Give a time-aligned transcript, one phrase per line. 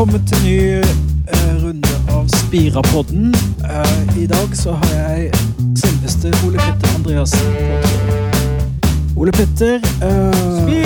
[0.00, 0.58] velkommen til ny
[1.28, 3.34] eh, runde av Spirapodden.
[3.68, 5.32] Eh, I dag så har jeg
[5.76, 7.48] selveste Ole Petter Andreassen.
[9.16, 9.82] Ole Petter eh,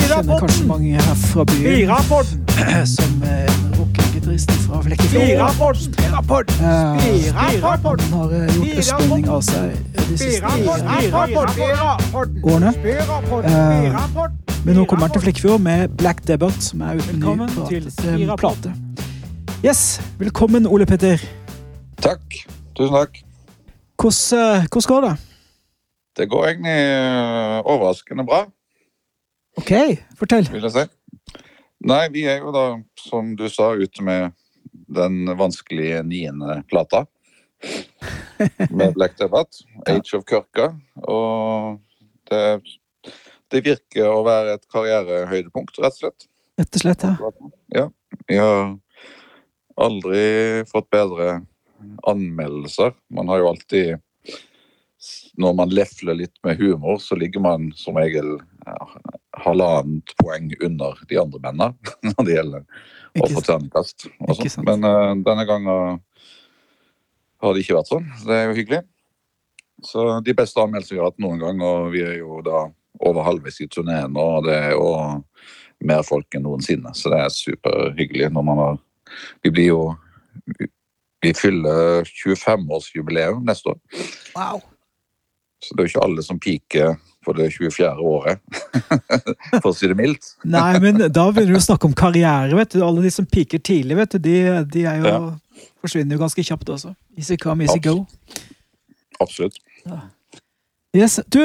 [0.09, 1.93] kjenner kanskje mange her fra byen
[2.91, 5.23] som er en rockegitarist fra Flekkefjord.
[5.23, 5.81] Spirapodden!
[5.93, 6.55] Spirapodden!
[6.59, 8.05] Eh, Spirapodden!
[8.11, 9.67] han har eh, gjort østlending av seg
[10.09, 10.43] de siste
[12.43, 12.75] årene.
[13.45, 13.87] Eh,
[14.65, 18.75] Men nå kommer han til Flekkefjord med Black Debate, som er uten ny plate.
[19.65, 21.21] Yes, velkommen Ole Petter.
[21.97, 22.35] Takk.
[22.77, 23.21] Tusen takk.
[23.97, 25.13] Hvordan, eh, hvordan går det?
[26.17, 28.45] Det går egentlig øh, overraskende bra,
[29.57, 29.71] Ok,
[30.19, 30.51] fortell.
[30.51, 30.83] vil jeg si.
[31.87, 32.65] Nei, vi er jo da,
[32.99, 34.31] som du sa, ute med
[34.95, 37.05] den vanskelige niende plata.
[38.77, 40.73] Med Black Debate, Age of Kørka.
[41.07, 41.79] Og
[42.29, 42.61] det,
[43.51, 46.27] det virker å være et karrierehøydepunkt, rett og slett.
[46.59, 47.31] Rett og slett, ja.
[47.75, 47.85] Ja.
[48.27, 48.75] Vi har
[49.75, 51.41] aldri fått bedre
[52.07, 52.93] anmeldelser.
[53.13, 54.01] Man har jo alltid
[55.37, 58.87] Når man lefler litt med humor, så ligger man som regel ja,
[59.43, 62.63] halvannet poeng under de andre mennene når det gjelder
[63.19, 64.07] å få terningkast.
[64.63, 65.99] Men uh, denne gangen
[67.43, 68.07] har det ikke vært sånn.
[68.23, 68.81] Det er jo hyggelig.
[69.83, 72.65] Så de beste anmeldelsene vi har hatt noen gang, og vi er jo da
[73.05, 74.89] over halvveis i turneen, og det er jo
[75.85, 76.95] mer folk enn noensinne.
[76.95, 78.77] Så det er superhyggelig når man har
[79.45, 79.81] Vi blir jo
[81.25, 83.77] Vi fyller 25-årsjubileum neste år.
[84.35, 84.59] Wow.
[85.63, 87.93] Så det er jo ikke alle som piker på det 24.
[88.05, 88.41] året,
[89.63, 90.27] for å si det mildt.
[90.45, 92.83] Nei, men da begynner du å snakke om karriere, vet du.
[92.85, 94.35] Alle de som piker tidlig, vet du, de,
[94.75, 95.21] de er jo Ja.
[95.81, 96.93] forsvinner jo ganske kjapt også.
[97.17, 98.03] Easy come, easy go.
[99.23, 99.57] Absolutt.
[100.93, 101.17] Yes.
[101.33, 101.41] Du,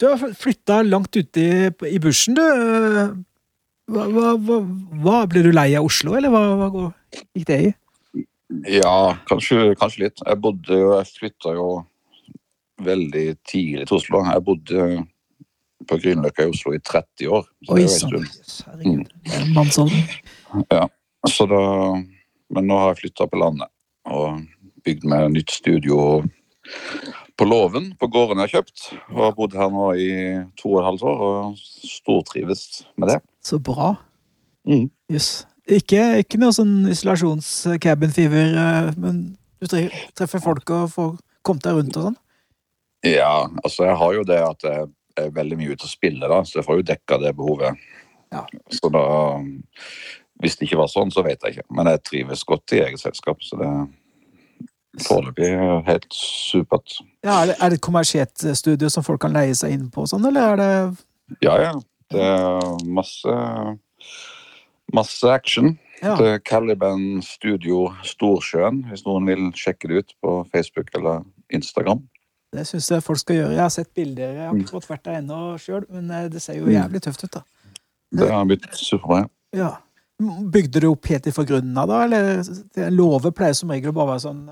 [0.00, 2.44] du har flytta langt ute i, i bushen, du.
[3.86, 4.60] Hva, hva, hva,
[5.02, 6.88] hva Ble du lei av Oslo, eller hva,
[7.36, 7.74] gikk det i?
[8.70, 10.22] Ja, kanskje, kanskje litt.
[10.22, 11.68] Jeg bodde jo Jeg flytta jo
[12.86, 14.22] veldig tidlig til Oslo.
[14.26, 14.88] Jeg bodde
[15.86, 17.46] på Grünerløkka i Oslo i 30 år.
[17.66, 18.26] Så Oi sann.
[18.66, 19.14] Herregud.
[19.26, 20.64] Mm.
[20.66, 20.84] er Ja.
[21.26, 21.62] Så da,
[22.54, 23.70] men nå har jeg flytta på landet
[24.06, 24.42] og
[24.86, 26.20] bygd meg nytt studio
[27.36, 28.84] på låven på gården jeg har kjøpt.
[29.14, 30.10] Og har bodd her nå i
[30.60, 33.18] to og et halvt år og stortrives med det.
[33.46, 33.94] Så bra.
[34.66, 34.88] Mm.
[35.12, 35.46] Yes.
[35.66, 39.22] Ikke, ikke noe sånn isolasjons-cabin fever, eh, men
[39.62, 39.66] du
[40.18, 41.12] treffer folk og får
[41.46, 42.18] kommet deg rundt og sånn?
[43.06, 44.86] Ja, altså jeg har jo det at jeg
[45.22, 47.82] er veldig mye ute og spiller, da, så jeg får jo dekka det behovet.
[48.34, 48.42] Ja.
[48.74, 49.04] Så da
[50.42, 51.70] Hvis det ikke var sånn, så vet jeg ikke.
[51.72, 53.70] Men jeg trives godt i eget selskap, så det
[55.06, 55.48] foreløpig
[55.86, 56.98] helt supert.
[57.24, 60.04] Ja, er, det, er det et kommersielt studio som folk kan leie seg inn på,
[60.10, 60.70] sånn, eller er det
[61.46, 61.72] Ja, ja.
[62.12, 63.34] Det er masse
[64.94, 65.78] Masse action.
[66.02, 66.12] Ja.
[66.16, 72.04] Det Caliban Studio Storsjøen, hvis noen vil sjekke det ut på Facebook eller Instagram.
[72.54, 73.50] Det syns jeg folk skal gjøre.
[73.56, 74.30] Jeg har sett bilder.
[74.36, 76.76] Jeg har ikke fått vært der ennå sjøl, men eh, det ser jo Mm.
[76.76, 77.42] jævlig tøft ut, da.
[78.12, 79.24] Det har blitt superbra.
[79.52, 79.72] Ja.
[80.22, 82.04] Bygde du opp helt ifra grunnen av, da?
[82.06, 84.46] Eller låve pleier som regel å bare være sånn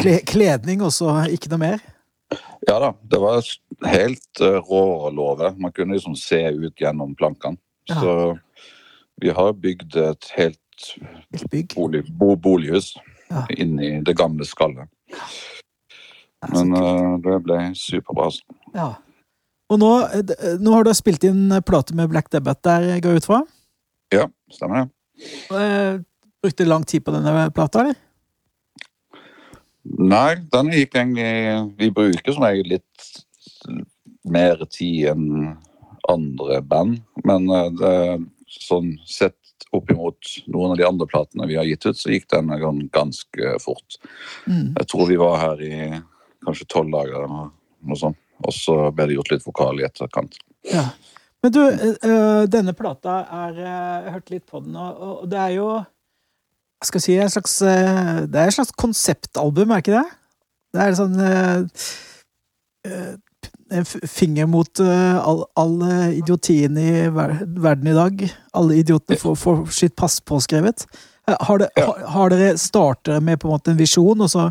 [0.00, 1.80] kle, Kledning, og så ikke noe mer?
[2.66, 3.44] Ja da, det var
[3.86, 5.52] helt uh, rå låve.
[5.58, 7.56] Man kunne liksom se ut gjennom plankene.
[7.88, 8.00] Ja.
[8.00, 8.14] Så
[9.22, 10.62] vi har bygd et helt
[11.32, 12.96] Et bolig, bo, bolighus
[13.30, 13.46] Ja.
[13.50, 14.88] inni det gamle skallet.
[15.10, 18.24] Ja, Men uh, det ble superbra.
[18.30, 18.42] altså.
[18.74, 18.94] ja.
[19.66, 23.16] Og nå, eh, eh, nå har du spilt inn plate med Black Debate der, går
[23.16, 23.40] jeg ut fra?
[24.14, 24.90] Ja, stemmer det.
[25.50, 26.02] Uh,
[26.44, 27.96] Brukte lang tid på denne plata, eller?
[29.86, 33.08] Nei, den gikk egentlig Vi bruker som regel litt
[34.26, 35.56] mer tid enn
[36.10, 37.94] andre band, men uh, det,
[38.50, 39.38] sånn sett
[39.74, 42.50] opp imot noen av de andre platene vi har gitt ut, så gikk den
[42.94, 43.98] ganske fort.
[44.46, 44.76] Mm.
[44.76, 45.78] Jeg tror vi var her i
[46.46, 47.50] kanskje tolv dager eller
[47.86, 48.18] noe sånt.
[48.44, 50.36] Og så ble det gjort litt vokal i etterkant.
[50.68, 50.90] Ja.
[51.44, 55.38] Men du, eh, eh, denne plata er eh, Jeg hørte litt på den, og, det
[55.40, 55.68] er jo
[56.84, 60.08] skal jeg si en slags, eh, Det er et slags konseptalbum, er ikke det?
[60.74, 61.86] Det er sånn eh,
[62.86, 63.14] eh,
[63.76, 65.80] En finger mot all, all
[66.14, 68.20] idiotien i ver verden i dag.
[68.54, 70.84] Alle idiotene får, får sitt pass påskrevet.
[71.26, 74.44] Har, det, har, har dere starter med på en måte en visjon, og så,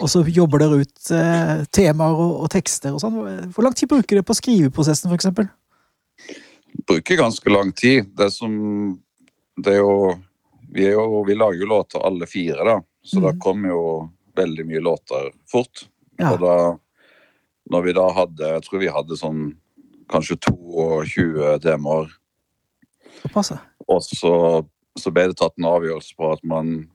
[0.00, 3.18] og så jobber dere ut eh, temaer og, og tekster og sånn?
[3.52, 5.50] Hvor lang tid bruker dere på skriveprosessen, for eksempel?
[6.88, 8.08] Bruker ganske lang tid.
[8.16, 8.56] Det som
[9.60, 10.16] Det er jo
[10.76, 12.76] Vi, jo, vi lager jo låter alle fire, da.
[13.06, 13.80] Så da kom jo
[14.36, 15.86] veldig mye låter fort.
[16.20, 16.34] Ja.
[16.34, 16.56] Og da
[17.66, 19.40] Når vi da hadde Jeg tror vi hadde sånn
[20.08, 22.12] kanskje 22 demoer
[23.20, 23.50] Såpass.
[23.88, 24.32] Og så
[24.96, 26.86] så ble det tatt en avgjørelse på at man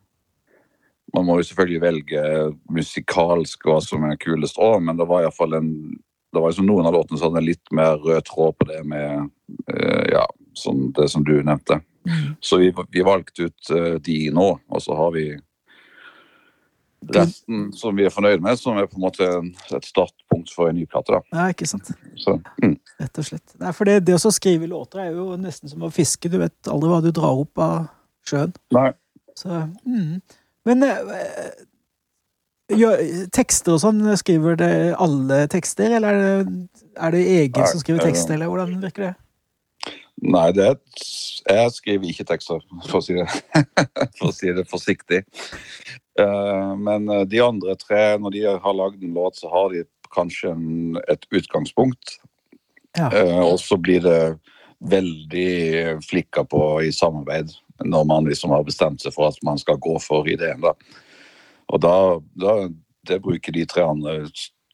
[1.13, 2.21] Man må jo selvfølgelig velge
[2.71, 5.73] musikalsk hva som er kulest òg, men det var iallfall en
[6.31, 8.79] det var liksom Noen av låtene som hadde en litt mer rød tråd på det
[8.87, 9.25] med
[9.67, 10.23] eh, ja,
[10.55, 11.81] sånn det som du nevnte.
[12.07, 12.35] Mm.
[12.41, 15.25] Så vi, vi valgte ut eh, de nå, og så har vi
[17.09, 19.27] resten som vi er fornøyd med, som er på en måte
[19.73, 21.15] et startpunkt for en ny plate.
[21.15, 21.21] da.
[21.33, 21.89] Ja, ikke sant.
[22.21, 22.75] Så, mm.
[23.01, 23.55] Rett og slett.
[23.61, 26.29] Nei, for det, det å skrive låter er jo nesten som å fiske.
[26.29, 27.89] Du vet aldri hva du drar opp av
[28.27, 28.53] sjøen.
[28.77, 28.91] Nei.
[29.37, 30.21] Så, mm.
[30.69, 31.65] Men eh,
[33.33, 36.59] tekster og sånn, skriver det alle tekster, eller er det,
[36.97, 39.13] er det egen Nei, som skriver eh, tekster, eller hvordan virker det?
[40.21, 40.75] Nei, det
[41.49, 43.25] jeg skriver ikke tekster, for å si det,
[44.19, 45.23] for å si det forsiktig.
[46.19, 49.83] Eh, men eh, de andre tre, når de har lagd en låt, så har de
[50.13, 52.19] kanskje en, et utgangspunkt.
[52.97, 53.09] Ja.
[53.09, 54.21] Eh, og så blir det
[54.91, 57.53] veldig flikka på i samarbeid
[57.85, 60.61] når man liksom har bestemt seg for at man skal gå for ideen.
[60.61, 60.75] da.
[61.71, 61.95] Og da,
[62.37, 62.55] da
[63.01, 64.27] Det bruker de tre andre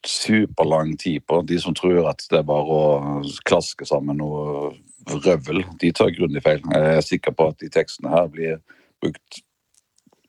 [0.04, 1.40] superlang tid på.
[1.42, 4.74] De som tror at det er bare å klaske sammen noe
[5.08, 6.62] røvel, de tar grundig feil.
[6.72, 8.58] Jeg er sikker på at de tekstene her blir
[9.02, 9.42] brukt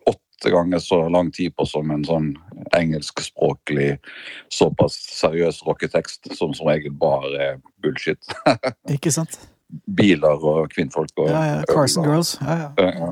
[0.09, 2.33] åtte ganger så lang tid på som en sånn
[2.77, 3.97] engelskspråklig,
[4.53, 8.21] såpass seriøs rocketekst som som regel bare er bullshit.
[8.95, 9.39] Ikke sant?
[9.69, 11.63] Biler og kvinnfolk og Ja, ja.
[11.69, 12.37] Carson øl Girls.
[12.41, 13.11] Ja, ja.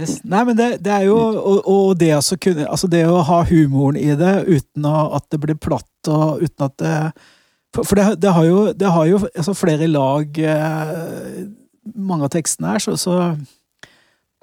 [0.00, 0.16] Yes.
[0.26, 2.10] Nei, men det, det er jo Og, og det,
[2.42, 6.42] kunne, altså det å ha humoren i det uten å, at det blir platt, og
[6.42, 6.96] uten at det
[7.74, 11.44] For, det, det har jo, det har jo altså flere lag, eh,
[11.94, 13.18] mange av tekstene her, så, så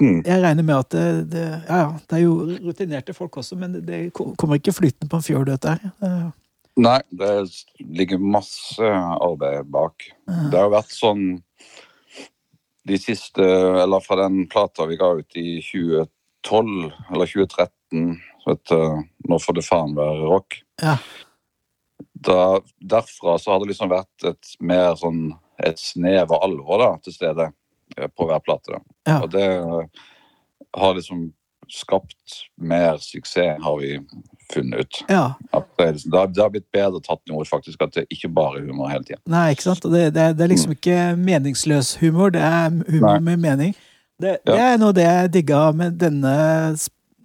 [0.02, 0.22] Mm.
[0.26, 2.34] jeg regner med at det, det Ja, ja, det er jo
[2.66, 6.32] rutinerte folk også, men det, kommer ikke flytende på en fjord, dette her.
[6.82, 7.30] Nei, det
[7.80, 10.08] ligger masse arbeid bak.
[10.26, 11.26] Det har vært sånn
[12.88, 19.04] de siste Eller fra den plata vi ga ut i 2012 eller 2013, som heter
[19.30, 20.58] Nå får det faen være rock.
[20.82, 20.96] Ja.
[22.22, 22.60] Da,
[22.94, 25.32] derfra så har det liksom vært et mer sånn
[25.62, 27.48] et snev av alvor da, til stede
[27.98, 28.74] eh, på hver plate.
[28.76, 28.82] Da.
[29.10, 29.20] Ja.
[29.26, 30.04] Og det eh,
[30.78, 31.32] har liksom
[31.72, 33.94] skapt mer suksess, har vi
[34.54, 34.98] funnet ut.
[35.08, 35.34] ja.
[35.54, 37.82] Det, er liksom, det, har, det har blitt bedre tatt imot, faktisk.
[37.86, 39.22] At det ikke bare er humor hele tida.
[39.32, 39.86] Nei, ikke sant?
[39.94, 43.20] Det, det, er- liksom ikke meningsløs humor, det er humor Nei.
[43.30, 43.78] med mening.
[44.22, 46.32] Det, det er noe det jeg digga med denne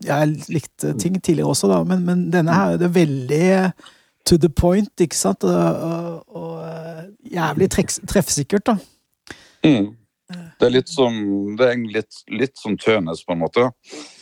[0.07, 3.43] Jeg likte ting tidligere også, da, men, men denne her det er veldig
[4.27, 5.45] to the point, ikke sant?
[5.45, 5.53] Og,
[5.91, 7.05] og, og eh,
[7.37, 8.77] jævlig treffsikkert, da.
[10.27, 11.15] Det er litt som
[11.59, 13.69] Det er litt, litt som Tønes, på en måte.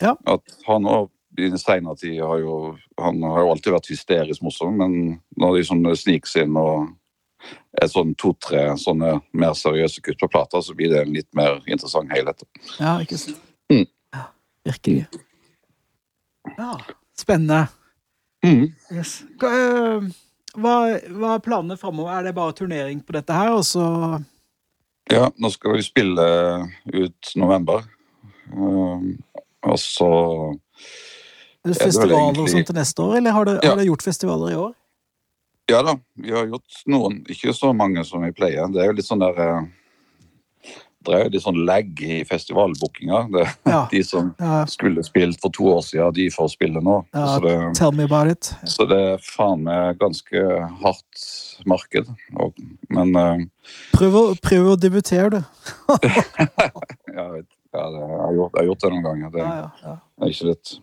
[0.01, 0.13] Ja.
[0.29, 4.43] At han òg i den seinere tid har jo Han har jo alltid vært hysterisk
[4.45, 6.93] morsom, men når de sånn sniker seg inn og
[7.81, 11.59] er sånn to-tre sånne mer seriøse kutt på plata, så blir det en litt mer
[11.67, 12.45] interessant helhet.
[12.79, 13.41] Ja, ikke sant?
[13.69, 13.83] Mm.
[14.15, 14.23] Ja,
[14.65, 15.03] virkelig.
[16.55, 16.71] Ja,
[17.19, 17.65] spennende.
[18.45, 18.67] Mm.
[18.93, 19.17] Yes.
[19.41, 20.07] Hva, eh,
[20.55, 20.75] hva,
[21.17, 22.13] hva er planene framover?
[22.19, 23.85] Er det bare turnering på dette her, og så
[25.11, 26.23] Ja, nå skal vi spille
[26.93, 27.83] ut november.
[28.53, 29.17] Um,
[29.65, 30.07] og så
[31.65, 33.75] er det festivaler er festivaler og sånt til neste år, eller har dere Ja.
[33.85, 34.73] gjort festivaler i år?
[35.69, 37.23] Ja da, vi har gjort noen.
[37.25, 38.67] Ikke så mange som vi pleier.
[38.71, 39.67] Det er jo litt sånn der
[41.05, 43.19] Det jo litt sånn lag i festivalbookinga.
[43.67, 43.81] Ja.
[43.91, 46.97] De som Ja, skulle spilt for to år siden, de får spille nå.
[47.15, 47.25] Ja.
[47.35, 48.51] Så, det, tell me about it.
[48.69, 50.45] så det er faen meg ganske
[50.81, 51.25] hardt
[51.69, 52.09] marked.
[52.41, 52.57] Og,
[52.93, 53.45] men uh,
[53.95, 55.39] Prøv å, prøv å debutere, du.
[56.05, 59.33] jeg, vet, ja, det, jeg, har gjort, jeg har gjort det noen ganger.
[59.35, 59.95] Det Ja, ja, ja.
[60.21, 60.75] er ikke litt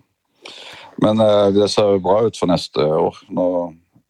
[1.03, 3.21] Men uh, det ser jo bra ut for neste år.
[3.33, 3.47] Nå,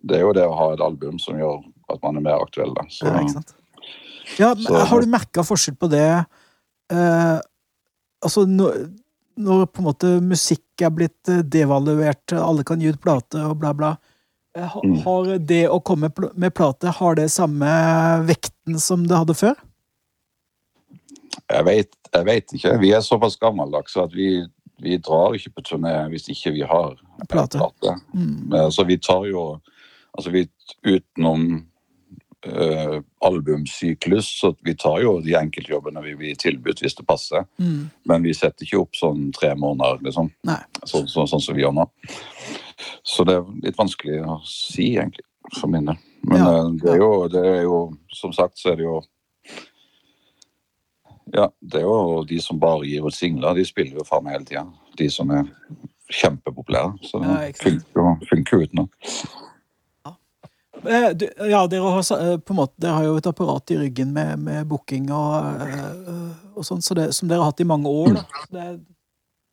[0.03, 1.61] det er jo det å ha et album som gjør
[1.93, 2.73] at man er mer aktuell.
[2.77, 2.87] Da.
[2.91, 3.57] Så, ja ikke sant?
[4.39, 6.07] Ja, Så- har du merka forskjell på det
[6.93, 7.39] eh,
[8.25, 8.93] Altså, når,
[9.37, 13.59] når på en måte musikk er blitt eh, devaluert, alle kan gi ut plate og
[13.59, 13.97] bla, bla.
[14.55, 14.99] eh, Mm.
[15.03, 17.67] Har det å komme med plate, har det samme
[18.29, 19.57] vekten som det hadde før?
[21.51, 22.79] Jeg jeg vet ikke.
[22.81, 24.45] Vi er såpass gammeldagse at vi,
[24.83, 26.95] vi drar ikke på turné hvis ikke vi har
[27.29, 27.59] Plate.
[27.59, 27.95] plate.
[28.15, 28.53] Mm.
[28.53, 29.61] Eh, Så vi tar jo
[30.15, 30.47] Altså vi
[30.85, 31.67] utenom
[32.47, 37.47] eh, albumsyklus, så vi tar jo de enkeltjobbene vi blir tilbudt hvis det passer.
[37.63, 37.91] Mm.
[38.09, 40.31] Men vi setter ikke opp sånn tre måneder, liksom.
[40.85, 41.89] Så, så, sånn som vi gjør nå.
[43.07, 45.27] Så det er litt vanskelig å si, egentlig,
[45.59, 46.01] for min del.
[46.23, 46.51] Men Ja.
[46.63, 47.79] uh, det, er jo, det er jo
[48.15, 49.01] Som sagt så er det jo
[51.35, 54.45] Ja, det er jo de som bare gir ut singler, de spiller jo faen hele
[54.45, 54.67] tida.
[54.99, 55.49] De som er
[56.13, 56.93] kjempepopulære.
[57.03, 58.85] Så det ja, funker jo funker jo ut nå.
[58.85, 59.52] Eh,
[61.15, 64.67] du, ja, dere har, eh, måte, dere har jo et apparat i ryggen med, med
[64.71, 68.17] booking og, eh, og sånn, så som dere har hatt i mange år.
[68.19, 68.25] Da.
[68.51, 68.67] Det,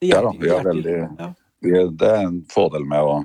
[0.02, 1.30] det Ja da, vi er veldig- ja,
[1.92, 3.20] Det er en fordel med å,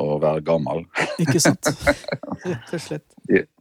[0.00, 0.84] å være gammel.
[1.18, 1.68] Ikke sant?
[2.46, 3.06] Rett og slett.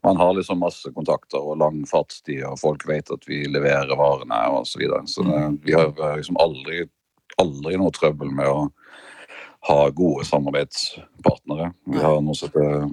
[0.06, 4.40] Man har liksom masse kontakter og lang fartstid, og folk vet at vi leverer varene
[4.54, 5.04] og så videre.
[5.10, 6.86] Så det, vi har liksom aldri,
[7.42, 8.70] aldri noe trøbbel med å
[9.68, 11.74] ha gode samarbeidspartnere.
[11.92, 12.88] Vi har noe som heter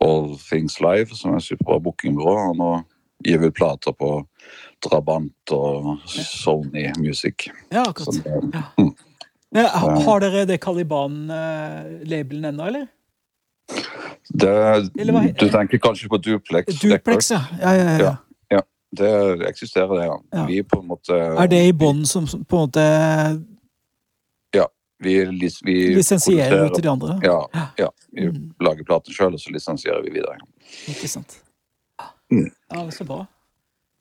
[0.00, 2.34] All Things Live, som er et superbra bookingbyrå.
[2.50, 2.70] Og nå
[3.24, 4.26] gir vi plater på
[4.84, 7.48] Drabant og Sony Music.
[7.72, 8.14] Ja, akkurat.
[8.18, 8.94] Sånn,
[9.54, 12.86] Ja, ha- har dere det Caliban-labelen ennå, eller?
[14.34, 14.50] det,
[15.00, 16.80] Eller hva- du tenker kanskje på Duplex?
[16.82, 17.40] Duplex, ja.
[17.62, 18.16] Ja, ja, ja.
[18.50, 18.60] Ja.
[18.94, 19.08] Det
[19.48, 20.44] eksisterer, det, ja.
[20.46, 22.84] Vi på en måte Er det i bånn som som på en måte
[25.04, 27.18] Vi, lis- vi lisensierer ut til de andre?
[27.24, 27.38] Ja,
[27.84, 27.90] ja.
[28.14, 28.50] Vi Mm.
[28.62, 30.38] lager platen sjøl, og så lisensierer vi videre.
[30.88, 31.36] Ikke sant.
[32.32, 32.48] Mm.
[32.72, 33.20] Ja, så bra.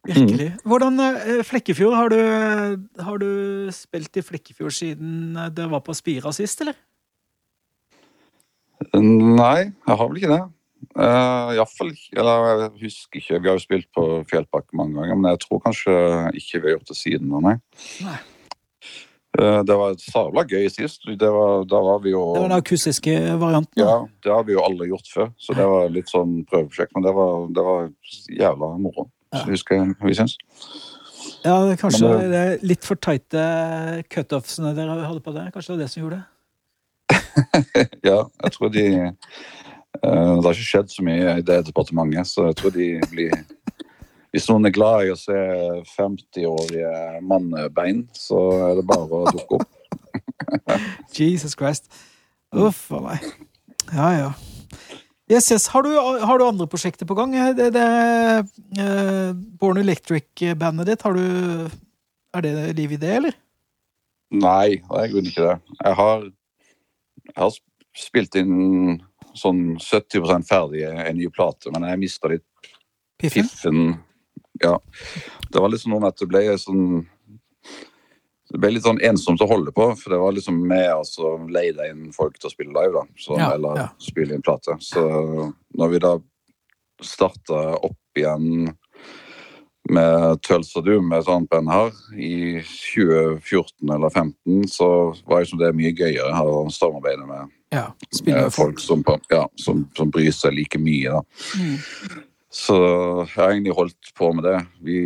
[0.08, 0.50] Virkelig.
[0.68, 2.18] Hvordan eh, Flekkefjord, har du,
[3.04, 3.28] har du
[3.72, 6.76] spilt i Flekkefjord siden det var på Spira sist, eller?
[8.94, 10.42] Nei, jeg har vel ikke det.
[11.00, 13.38] Uh, Iallfall Eller jeg husker ikke.
[13.40, 15.94] Vi har jo spilt på Fjellpark mange ganger, men jeg tror kanskje
[16.36, 17.32] ikke vi har gjort det siden.
[17.46, 17.56] Nei.
[18.04, 18.18] Nei.
[19.42, 21.08] Eh, det var sabla gøy sist.
[21.08, 23.82] Det var, da var vi jo Det var den akustiske varianten.
[23.82, 26.94] Ja, det har vi jo aldri gjort før, så det var litt sånn prøveprosjekt.
[26.94, 27.88] Men det var, det var
[28.30, 29.08] jævla moro.
[29.34, 30.38] Så husker vi syns.
[31.44, 33.42] Ja, det er kanskje Men det er litt for tighte
[34.12, 35.50] cutoffsene dere hadde på det.
[35.56, 36.28] Kanskje det var det som gjorde det?
[38.10, 39.12] Ja, jeg tror de eh,
[40.04, 43.34] Det har ikke skjedd så mye i det departementet, så jeg tror de blir
[44.34, 45.36] Hvis noen er glad i å se
[45.94, 48.40] 50-årige mannbein, så
[48.72, 49.68] er det bare å dukke opp.
[51.18, 51.86] Jesus Christ.
[52.54, 53.28] Uff a meg.
[53.94, 54.32] Ja, ja.
[55.30, 55.68] Yes, yes.
[55.72, 57.36] Har du, har du andre prosjekter på gang?
[57.58, 57.86] Det, det
[58.82, 59.30] uh,
[59.62, 61.70] Born Electric-bandet ditt, har du
[62.34, 63.38] Er det liv i det, eller?
[64.34, 65.76] Nei, det er i grunnen ikke det.
[65.78, 66.24] Jeg har,
[67.30, 67.58] jeg har
[68.02, 68.98] spilt inn
[69.38, 72.46] sånn 70% ferdig en ny plate, men jeg mista litt
[73.22, 73.46] Piffen?
[73.46, 73.84] piffen.
[74.62, 74.80] Ja.
[75.50, 77.08] Det var liksom noe med at det ble sånn
[78.54, 81.88] Det ble litt sånn ensomt å holde på, for det var liksom med altså leide
[81.90, 83.02] inn folk til å spille live, da.
[83.18, 83.88] Så, Ja, eller ja.
[83.98, 84.76] spille inn plate.
[84.80, 85.02] Så
[85.74, 86.12] når vi da
[87.02, 88.70] starta opp igjen
[89.92, 94.90] med Tøls og Doom med et annet band her i 2014 eller 2015, så
[95.28, 97.88] var liksom det mye gøyere å samarbeide med Ja.
[98.26, 98.78] med folk.
[98.78, 101.10] folk som, ja, som, som bryr seg like mye.
[101.10, 101.22] da.
[101.58, 102.24] Mm.
[102.54, 102.76] Så
[103.26, 104.60] jeg har egentlig holdt på med det.
[104.86, 105.00] Vi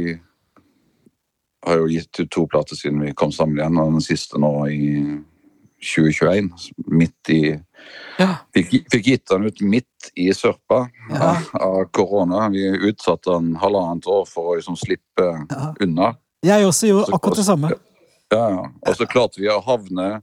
[1.67, 4.51] har jo gitt ut to plater siden vi kom sammen igjen, og den siste nå
[4.71, 4.89] i
[5.83, 6.51] 2021.
[6.91, 7.41] Midt i
[8.17, 8.33] Ja.
[8.55, 11.37] Fikk, fikk gitt den ut midt i sørpa Ja.
[11.61, 12.49] av, korona.
[12.51, 15.73] Vi utsatte den halvannet år for å liksom slippe Ja.
[15.79, 16.17] unna.
[16.43, 17.69] Jeg også gjorde Så akkurat det samme.
[18.31, 18.65] Ja, ja.
[18.87, 20.21] Og så klarte vi å havne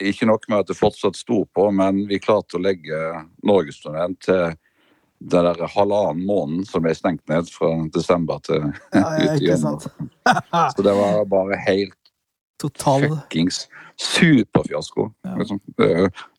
[0.00, 4.54] Ikke nok med at det fortsatt sto på, men vi klarte å legge norgesturneen til
[5.30, 8.60] den der halvannen måneden som ble stengt ned fra desember til
[8.92, 9.86] Ja, ja, ut i januar.
[10.76, 12.00] Så det var bare helt
[12.60, 13.66] Total fuckings
[13.96, 15.10] superfiasko.
[15.22, 15.36] Ja.
[15.36, 15.60] Liksom.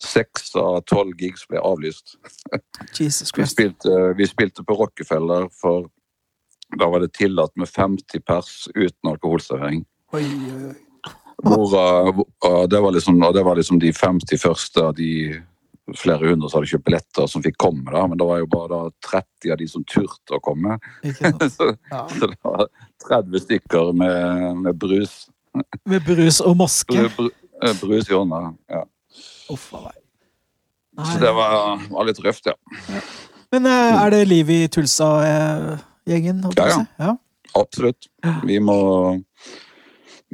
[0.03, 2.15] Seks av tolv gigs ble avlyst.
[2.99, 5.89] Jesus Vi spilte, vi spilte på Rockefeller, for
[6.79, 9.85] da var det tillatt med 50 pers uten alkoholservering.
[10.13, 10.75] Oi, oi, oi.
[11.45, 15.35] Hvor, uh, det, var liksom, det var liksom de 50 første av de
[15.93, 17.85] flere hundre som hadde kjøpt billetter, som fikk komme.
[17.93, 20.79] da, Men det var jo bare da 30 av de som turte å komme.
[21.55, 22.07] Så, Ja.
[22.09, 22.65] så det var
[23.07, 25.27] 30 stykker med, med brus.
[25.85, 26.95] Med brus og maske.
[26.95, 27.29] Br bru,
[27.83, 28.41] brus i hånda.
[28.71, 28.81] Ja.
[29.53, 30.01] Uff a meg.
[31.05, 32.55] Så det var, var litt røft, ja.
[33.51, 36.41] Men eh, er det liv i Tulsa-gjengen?
[36.55, 36.81] Ja, ja.
[36.97, 37.15] ja.
[37.55, 38.09] Absolutt.
[38.43, 38.75] Vi må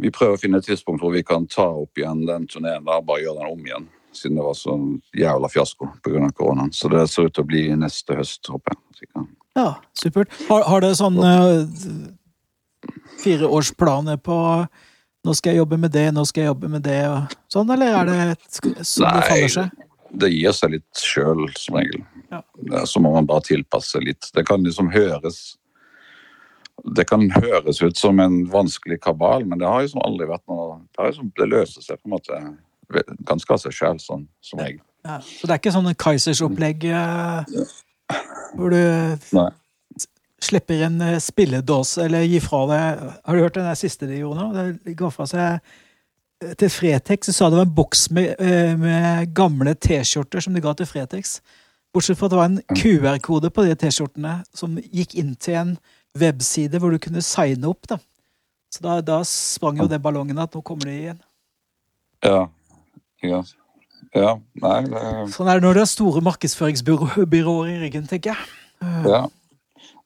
[0.01, 3.19] Vi prøver å finne et tidspunkt hvor vi kan ta opp igjen den turneen bare
[3.21, 3.89] gjøre den om igjen.
[4.15, 4.75] Siden det var så
[5.17, 6.29] jævla fiasko pga.
[6.35, 6.71] koronaen.
[6.75, 9.25] Så det ser ut til å bli neste høst, håper jeg.
[9.55, 10.31] Ja, supert.
[10.49, 11.67] Har, har det sånn uh,
[13.23, 14.37] fireårsplaner på
[15.21, 17.97] nå skal jeg jobbe med det, nå skal jeg jobbe med det, og sånn, eller
[17.99, 18.21] er det
[18.57, 19.83] sånn det faller seg?
[20.21, 22.01] Det gir seg litt sjøl, som regel.
[22.33, 22.41] Ja.
[22.89, 24.31] Så må man bare tilpasse litt.
[24.33, 25.53] Det kan liksom høres
[26.95, 30.79] det kan høres ut som en vanskelig kabal, men det har liksom aldri vært noe
[30.81, 32.39] Det, har liksom, det løser seg på en måte
[33.27, 34.81] ganske av seg sjøl, sånn som regel.
[35.05, 35.17] Ja.
[35.21, 37.61] Så det er ikke sånn Kaizers-opplegg eh,
[38.57, 38.81] hvor du
[39.37, 39.47] Nei.
[40.43, 44.19] slipper en eh, spilledåse, eller gir fra deg Har du hørt den der siste de
[44.19, 44.67] gjorde nå?
[44.85, 45.57] De ga fra seg
[46.43, 48.45] eh, til Fretex så sa det var en boks med,
[48.81, 51.39] med gamle T-skjorter som de ga til Fretex.
[51.93, 55.75] Bortsett fra at det var en QR-kode på de T-skjortene som gikk inn til en
[56.17, 57.89] webside hvor du kunne signe opp.
[57.89, 57.97] da.
[58.71, 61.21] Så da, da sprang jo det ballongen at nå kommer de igjen.
[62.23, 62.45] Ja.
[63.23, 63.41] Ja.
[64.15, 64.31] ja.
[64.61, 65.03] Nei, det
[65.35, 68.49] Sånn er det når du har store markedsføringsbyråer i ryggen, tenker jeg.
[69.05, 69.25] Ja.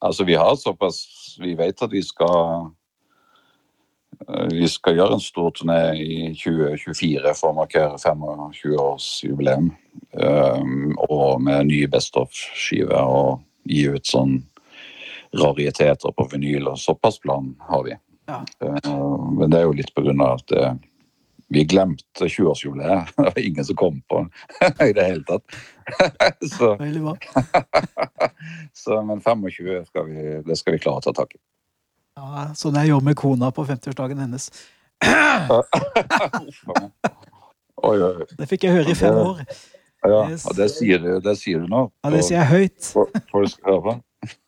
[0.03, 1.05] Altså, vi har såpass
[1.39, 2.72] Vi vet at vi skal
[4.27, 9.72] eh, Vi skal gjøre en stor turné i 2024 for å markere 25-årsjubileum.
[10.15, 14.38] Um, og med nye Best of-skiver og gi ut sånn
[15.36, 16.72] rariteter på vinyl.
[16.72, 17.95] Og såpass plan har vi.
[18.29, 18.41] Ja.
[18.63, 20.75] Uh, men det er jo litt på grunn av at eh,
[21.54, 23.12] vi glemte 20-årsjubileet.
[23.18, 24.24] Det var ingen som kom på
[24.88, 25.44] i det hele tatt.
[26.58, 27.18] så, Veldig bra.
[28.74, 31.42] så, men 25 skal vi, det skal vi klare å ta tak i.
[32.16, 34.48] Ja, sånn jeg gjorde med kona på 50-årsdagen hennes.
[37.84, 38.28] Oi, oi.
[38.40, 39.42] Det fikk jeg høre i fem år.
[40.06, 41.88] Ja, og det sier du, det sier du nå.
[42.06, 42.92] Ja, Det sier jeg høyt.
[42.94, 43.96] For- på.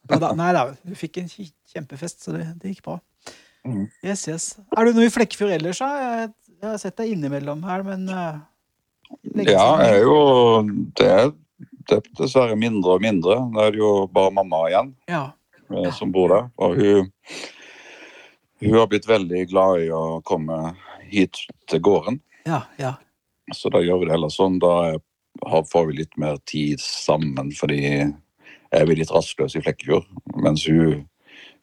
[0.08, 3.00] Ja, da, nei da, du fikk en kjempefest, så det, det gikk bra.
[3.68, 3.88] Mhm.
[4.06, 4.46] Yes, yes.
[4.78, 6.30] Er du noe i Flekkefjord ellers, da?
[6.62, 8.40] Jeg, har sett deg innimellom her, men uh,
[9.38, 9.84] Ja, siden.
[9.86, 10.16] jeg er jo
[11.00, 11.32] det er,
[11.88, 13.38] det er dessverre mindre og mindre.
[13.56, 15.26] Da er det jo bare mamma igjen Ja.
[15.70, 15.92] Ja.
[15.92, 16.50] som bor der.
[16.64, 17.12] Og hun,
[18.64, 20.74] hun har blitt veldig glad i å komme
[21.12, 22.22] hit til gården.
[22.48, 22.94] Ja, ja.
[23.56, 24.58] Så da gjør vi det heller sånn.
[24.64, 25.04] Da er-
[25.46, 30.08] har, får vi litt mer tid sammen, fordi jeg blir litt rastløs i Flekkefjord.
[30.42, 31.04] Mens hun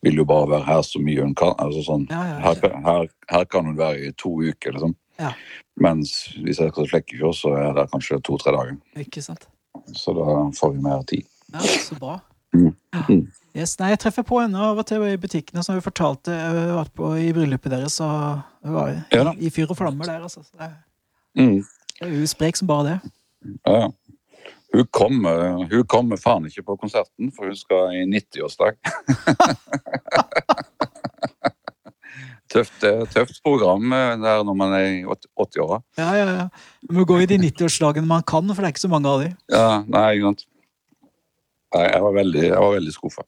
[0.05, 1.55] vil jo bare være her så mye hun kan.
[1.59, 4.95] Altså sånn, ja, ja, her, her, her kan hun være i to uker, liksom.
[5.21, 5.33] Ja.
[5.81, 8.77] Mens hvis jeg skal til Flekkefjord, så er det kanskje to-tre dager.
[8.99, 9.47] Ikke sant.
[9.95, 11.25] Så da får vi mer tid.
[11.55, 12.19] Ja, så bra.
[12.55, 12.71] Mm.
[12.95, 13.03] Ja.
[13.09, 13.25] Mm.
[13.55, 16.35] Yes, nei, jeg treffer på henne av og til i butikkene, som hun fortalte.
[16.35, 19.79] Jeg har vært på i bryllupet deres, og hun var i, Ja i fyr og
[19.79, 20.43] flammer der, altså.
[20.43, 20.71] Så det
[21.37, 21.63] Mm.
[22.01, 23.11] det er jo sprek som bare det.
[23.67, 23.89] Ja, Ja.
[24.75, 28.75] Hun kommer, hun kommer faen ikke på konserten, for hun skal i 90-årsdag.
[32.55, 35.81] tøft, et tøft program eh, der når man er i 80-åra.
[35.99, 36.49] Ja, ja, ja.
[36.89, 39.23] Man må gå i de 90-årsdagene man kan, for det er ikke så mange av
[39.23, 39.31] de.
[39.53, 40.47] Ja, nei, sant.
[41.75, 43.27] Nei, jeg var veldig, jeg var veldig skuffa.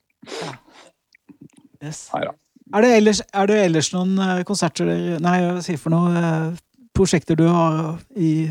[1.83, 2.07] Yes.
[2.13, 2.35] Neida.
[2.75, 4.89] Er det ellers, er det ellers noen eh, konserter
[5.23, 6.57] Nei, hva sier for noe eh,
[6.97, 8.49] prosjekter du har i,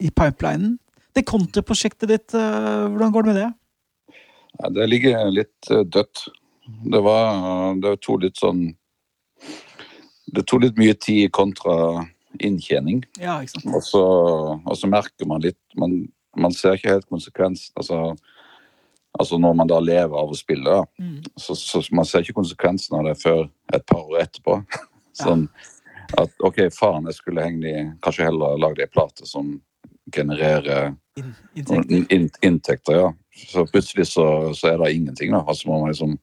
[0.00, 0.78] i pipelinen?
[1.14, 3.50] Det kontraprosjektet ditt, eh, hvordan går det med det?
[4.74, 6.26] Det ligger litt eh, dødt.
[6.64, 8.70] Det var Det tok litt sånn
[10.34, 12.06] Det tok litt mye tid kontra
[12.40, 13.02] inntjening.
[13.20, 13.74] Ja, ikke sant?
[13.76, 14.04] Og så,
[14.56, 17.74] og så merker man litt Man, man ser ikke helt konsekvensen.
[17.76, 18.16] Altså,
[19.18, 21.20] altså når man da lever av å spille, da, Mm.
[21.38, 24.56] så, så man ser ikke konsekvensen av det før et par år etterpå.
[25.22, 25.48] Sånn
[26.18, 29.60] at OK, faen, jeg skulle egentlig kanskje heller lagd ei plate som
[30.12, 32.14] genererer In, inntekter.
[32.14, 33.10] in, inntekter, ja.
[33.52, 35.44] Så plutselig så, så er det ingenting, da.
[35.46, 36.16] Altså må man liksom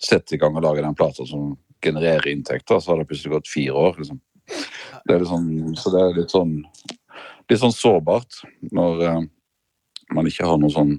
[0.00, 3.50] sette i gang og lage den plata som genererer inntekter, så har det plutselig gått
[3.50, 4.20] fire år, liksom.
[5.04, 6.54] Det er sånn, så det er litt sånn
[7.48, 8.42] litt sånn sårbart
[8.74, 9.20] når uh,
[10.16, 10.96] man ikke har noe sånn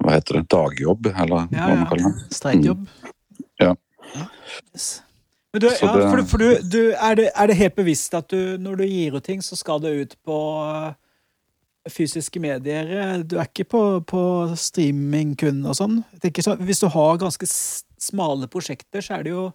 [0.00, 0.46] Hva heter det?
[0.54, 2.28] Dagjobb, eller Ja, hva man kaller det.
[2.34, 2.86] Streikjobb.
[3.60, 3.74] Ja.
[4.72, 4.86] Yes.
[5.56, 8.28] Men du, ja, det- for, for du, du, er, det, er det helt bevisst at
[8.32, 10.92] du, når du gir ut ting, så skal det ut på eh,
[11.92, 13.22] fysiske medier?
[13.24, 14.22] Du er ikke på, på
[14.58, 16.00] streaming kun og sånn?
[16.42, 19.46] Så, Hvis du har ganske smale prosjekter, så er det jo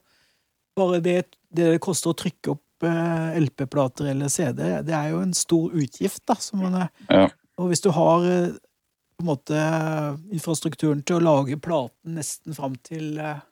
[0.79, 1.17] bare det
[1.51, 4.61] det, det koster å trykke opp eh, LP-plater eller CD.
[4.87, 6.37] Det er jo en stor utgift, da.
[6.39, 6.77] Som man,
[7.11, 7.27] Ja.
[7.59, 8.53] Og hvis du har eh,
[9.19, 9.57] på en måte
[10.33, 13.43] infrastrukturen til å lage platen nesten fram til, eh,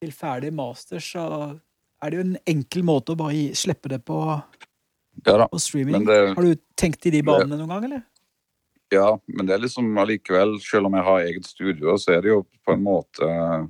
[0.00, 1.24] til ferdig master, så
[2.00, 4.16] er det jo en enkel måte å bare gi, slippe det på,
[5.26, 5.46] ja da.
[5.52, 6.06] på streaming.
[6.08, 8.02] Det- Har du tenkt i de banene noen gang, eller?
[8.92, 12.30] Ja, men det er liksom allikevel, selv om jeg har eget studio, så er det
[12.32, 13.66] jo på en måte eh,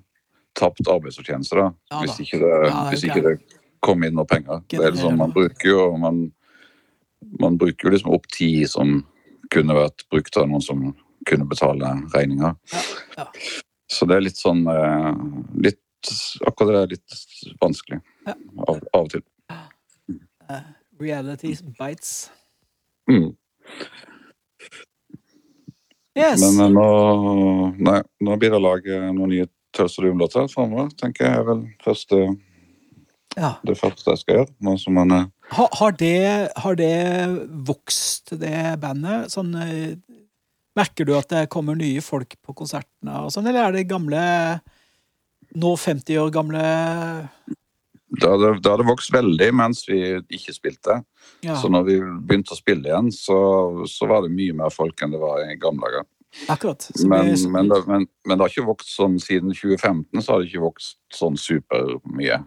[0.55, 1.67] tapt arbeidsfortjeneste, da.
[1.91, 3.35] Ja hvis ikke det, Ja, det hvis ikke det
[3.83, 4.63] kommer inn noe penger.
[4.69, 6.33] Det er liksom, man bruker jo man,
[7.41, 9.05] man bruker jo liksom opp tid som
[9.51, 10.95] kunne vært brukt av noen som
[11.27, 12.57] kunne betale regninger.
[12.73, 12.83] Ja,
[13.19, 13.27] ja.
[13.91, 15.15] Så det er litt sånn eh,
[15.67, 15.81] litt,
[16.47, 17.19] Akkurat det er litt
[17.61, 18.35] vanskelig Ja.
[18.69, 19.25] av, av og til.
[20.51, 20.63] Uh,
[21.01, 22.31] reality bites.
[23.11, 23.33] Mm.
[26.19, 26.43] Yes!
[26.43, 26.87] Men eh, nå,
[27.79, 31.61] nei, nå blir det å lage noen nye og Doom-låter framover, tenker jeg er vel
[31.85, 32.17] første,
[33.39, 33.53] ja.
[33.63, 34.51] det første jeg skal gjøre.
[34.67, 36.97] Nå som man er Ha, har, det, har det
[37.67, 39.31] vokst, det bandet?
[39.33, 39.95] Sånn, eh,
[40.79, 44.21] merker du at det kommer nye folk på konsertene, og sånn, eller er det gamle
[45.59, 46.63] Nå 50 år gamle
[48.11, 50.01] det hadde, det hadde vokst veldig mens vi
[50.35, 50.97] ikke spilte.
[51.47, 53.37] ja, Så når vi begynte å spille igjen, så,
[53.87, 56.09] så var det mye mer folk enn det var i gamle dager.
[56.51, 56.89] Akkurat.
[57.05, 57.49] Men, vi...
[57.51, 60.67] men, det, men, men det har ikke vokst sånn siden 2015, så har det ikke
[60.67, 62.43] vokst sånn supermye,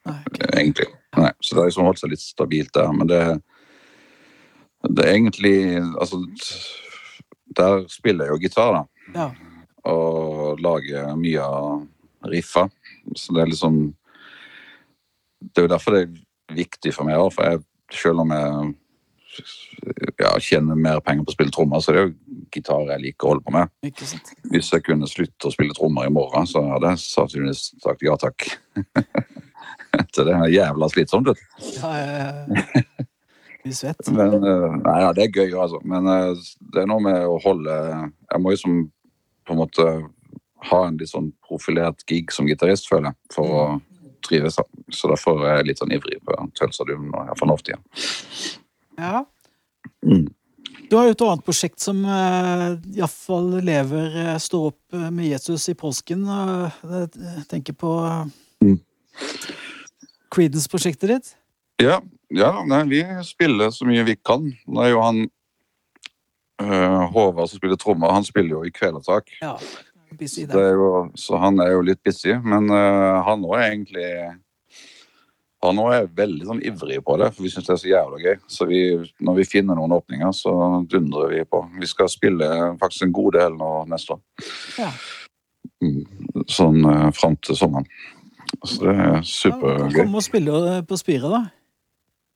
[0.00, 0.50] okay.
[0.56, 0.88] egentlig.
[1.16, 3.22] Nei, så det har liksom holdt seg litt stabilt der, men det
[4.82, 6.18] Det er egentlig Altså,
[7.56, 8.84] der spiller jeg jo gitar, da.
[9.12, 9.32] Ja.
[9.84, 11.82] og lager mye av
[12.30, 12.68] riffa.
[13.16, 13.82] Så det er liksom
[15.42, 17.62] Det er jo derfor det er viktig for meg òg, for jeg,
[17.98, 18.74] selv om jeg
[20.20, 22.12] ja, tjener mer penger på å spille trommer, så er det jo
[22.52, 23.72] gitar jeg liker å holde på med.
[24.52, 28.14] Hvis jeg kunne slutte å spille trommer i morgen, så hadde jeg sannsynligvis sagt ja
[28.20, 28.46] takk.
[30.14, 31.72] Til det er jævla slitsomt, vet du.
[31.80, 32.68] Ja, ja, ja.
[33.62, 35.78] Men eh, Nei, ja, det er gøy, altså.
[35.86, 36.40] Men eh,
[36.74, 38.80] det er noe med å holde Jeg må jo som
[39.46, 39.86] på en måte
[40.70, 43.64] ha en litt sånn profilert gig som gitarist, føler jeg, for å
[44.22, 44.56] trives.
[44.56, 44.64] da.
[44.88, 47.80] Så derfor er jeg litt sånn ivrig på Tølsadum og iallfall nå for tida.
[49.00, 49.24] Ja.
[50.06, 50.28] Mm.
[50.90, 55.30] Du har jo et annet prosjekt som uh, iallfall lever, eh, står opp eh, med
[55.30, 56.26] Jesus i påsken.
[56.26, 57.92] jeg tenker på
[58.62, 58.76] Mm.
[60.30, 61.30] Creedence-prosjektet ditt.
[61.82, 61.96] Ja,
[62.30, 64.44] ja nei, vi spiller så mye vi kan.
[64.70, 65.24] Nå er jo han
[66.62, 69.32] Håvard som spiller trommer, han spiller jo i Kvelertak.
[69.40, 69.56] Ja.
[70.22, 70.68] Det der.
[70.70, 74.06] er jo, så han er jo litt busy, men uh, han òg er egentlig
[75.62, 78.16] Han òg er veldig sånn ivrig på det, for vi syns det er så jævla
[78.18, 78.38] gøy.
[78.50, 78.80] Så vi,
[79.22, 80.50] når vi finner noen åpninger, så
[80.90, 81.60] dundrer vi på.
[81.78, 82.48] Vi skal spille
[82.80, 84.22] faktisk en god del nå neste år.
[84.80, 84.88] Ja.
[85.82, 86.02] Mm,
[86.50, 87.86] Sånn uh, fram til sommeren.
[88.66, 89.94] Så det er Ja, supergøy.
[90.00, 91.42] Kom og spille eh, på Spire, da.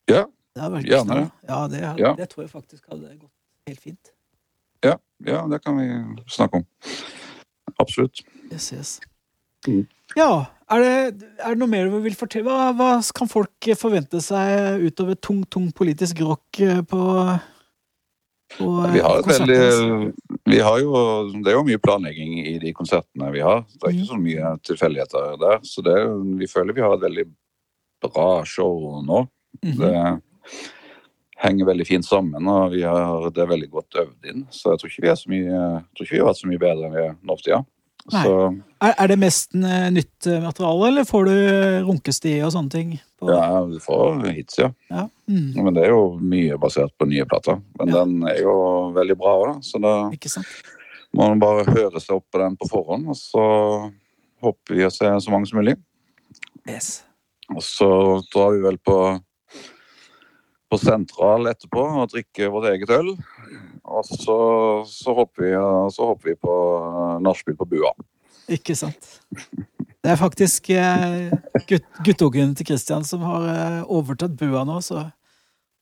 [0.08, 0.22] Ja,
[0.56, 1.26] Det er Gjerne det.
[1.50, 2.14] Ja, det, Ja.
[2.16, 3.32] det tror jeg faktisk hadde gått
[3.66, 4.12] helt fint.
[4.86, 4.94] ja,
[5.26, 6.64] ja, det kan vi snakke om.
[7.82, 8.22] Absolutt.
[8.52, 9.00] Yes, yes.
[9.66, 9.84] Mm.
[10.16, 12.46] Ja, er det, er det noe mer du vil fortelle?
[12.46, 17.00] Hva, hva kan folk forvente seg utover tung, tung politisk rock eh, på,
[18.56, 19.58] på Vi har et konsertene?
[19.58, 20.12] veldig
[20.46, 20.92] vi har jo,
[21.42, 23.64] Det er jo mye planlegging i de konsertene vi har.
[23.74, 25.58] Det er ikke så mye tilfeldigheter der.
[25.66, 25.96] Så det,
[26.38, 27.26] vi føler vi har et veldig
[28.06, 29.24] bra show nå.
[29.64, 29.80] Mhm.
[29.82, 29.94] Det
[31.42, 34.44] henger veldig fint sammen, og vi har, det er veldig godt øvd inn.
[34.50, 35.62] Så jeg tror ikke vi er så mye,
[36.00, 37.64] vi har vært så mye bedre enn vi er nå for tida.
[38.06, 38.30] Så
[38.86, 41.32] Er, er det mest eh, nytt eh, materiale, eller får du
[41.88, 42.92] runkestier og sånne ting?
[43.18, 44.68] På, ja, vi får hits, ja.
[44.92, 45.08] Ja.
[45.26, 47.58] Mm, Men det er jo mye basert på nye plater.
[47.80, 48.04] Men Ja.
[48.04, 48.54] den er jo
[48.94, 49.58] veldig bra òg.
[49.66, 49.94] Så da
[51.16, 53.44] må man bare høre seg opp på den på forhånd, og så
[54.44, 55.74] håper vi å se så mange som mulig.
[56.68, 57.02] Yes.
[57.50, 57.90] Og så
[58.32, 58.96] drar vi vel på
[60.70, 63.12] på Sentral etterpå og drikker vårt eget øl.
[63.86, 64.36] Og så,
[64.90, 65.52] så, hopper, vi,
[65.94, 66.54] så hopper, vi på
[67.22, 67.92] nachspiel på Bua.
[68.50, 69.20] Ikke sant.
[70.06, 71.32] Det er faktisk eh,
[71.66, 75.08] gutt, guttungen til Christian som har eh, overtatt bua nå, så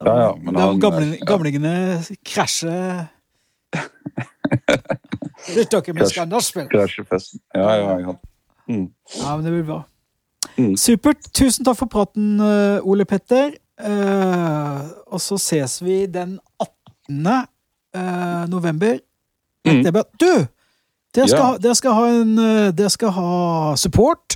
[0.04, 1.24] Ja, ja, men han- gamle, ja.
[1.28, 1.74] gamlingene
[2.26, 3.04] krasjer
[5.44, 6.68] Hvis dere skal nachspiel.
[6.72, 7.40] Krasjefesten.
[7.54, 8.14] Ja, ja, ja.
[8.68, 8.86] Mm.
[9.20, 9.80] Ja, men det blir bra.
[10.56, 10.72] Mm.
[10.78, 11.28] Supert.
[11.36, 13.56] Tusen takk for praten, eh, Ole Petter.
[13.80, 17.48] Eh, og så ses vi den 18.
[17.94, 18.98] Uh, november.
[19.64, 19.84] Mm.
[20.18, 20.46] Du!
[21.14, 21.60] Dere skal, yeah.
[21.62, 23.28] dere skal en eh, Dere skal ha
[23.78, 24.34] support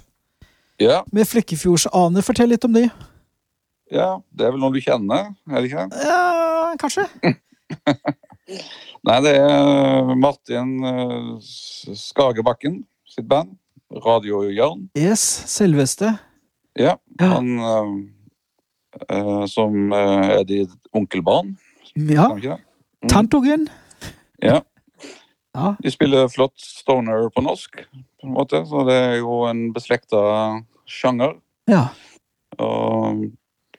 [0.79, 1.03] yeah.
[1.11, 2.23] med Flekkefjords-Ane.
[2.23, 2.85] Fortell litt om de.
[3.91, 5.89] ja, det er vel noen du kjenner, er det ikke?
[6.07, 7.09] Ja, kanskje?
[9.09, 11.33] Nei, det er Martin eh,
[11.99, 13.57] Skagebakken sitt band.
[13.89, 14.87] Radio Jørn.
[14.99, 16.13] Yes, selveste.
[16.79, 17.93] Ja, han eh, eh,
[19.49, 21.57] som eh, er ditt onkelbarn,
[21.95, 22.29] Ja.
[22.35, 23.09] Mm.
[23.09, 23.69] Tantogen.
[24.43, 24.61] Ja.
[25.55, 25.77] Ja.
[25.83, 27.81] De spiller flott stoner på norsk,
[28.21, 31.37] på en måte, så det er jo en beslekta sjanger.
[31.69, 31.89] ja.
[32.59, 33.29] Og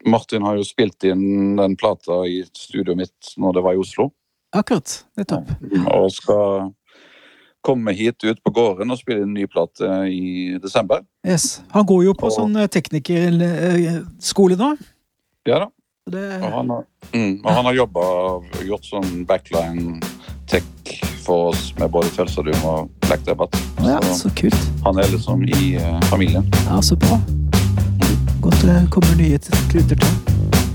[0.07, 4.11] Martin har jo spilt inn den plata i studioet mitt når det var i Oslo,
[4.55, 5.03] Akkurat.
[5.17, 5.49] Nettopp.
[5.91, 6.69] og skal
[7.61, 11.01] komme hit ut på gården og spille en ny plate i desember.
[11.27, 11.61] Yes.
[11.75, 14.77] Han går jo på Og- sånn eh, teknikerskole nå.
[15.47, 15.67] Ja da.
[16.11, 18.03] Det, Og han har, mm, og han har jobba
[18.65, 19.99] gjort sånn backline
[20.49, 20.65] tech
[21.21, 23.57] for oss med både Tølsadum og Black Debate.
[23.85, 24.57] ja, Så kult.
[24.83, 26.47] han er liksom i uh, familien.
[26.65, 27.19] Ja, så bra.
[28.41, 29.37] Godt det kommer nye
[29.69, 30.15] kluter til.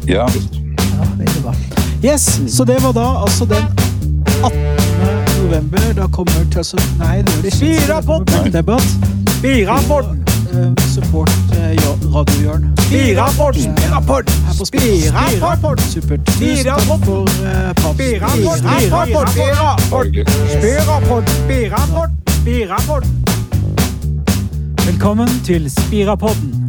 [0.06, 0.54] Ja, visst.
[0.54, 1.54] Ja, veldig bra.
[2.04, 3.66] Yes, så det var da altså den
[4.44, 4.60] 18.
[5.42, 5.92] november.
[5.96, 6.78] Da kommer Tøsse...
[6.98, 7.56] Nei, det ikke.
[7.56, 8.52] Spirapodden!
[8.52, 8.88] Debatt.
[9.38, 10.24] Spirapodden!
[10.54, 11.74] Uh, support uh.
[11.74, 12.73] Spirapodden!
[12.86, 13.76] Spirapodden!
[14.58, 15.84] På Spirapodden!
[15.84, 16.20] Supert.
[16.30, 17.26] Spirapodden!
[17.76, 18.44] praten.
[18.64, 20.24] Spirapodden!
[20.48, 21.28] Spirapodden!
[21.28, 22.18] Spirapodden!
[22.28, 23.24] Spirapodden!
[24.86, 26.63] Velkommen til Spirapodden.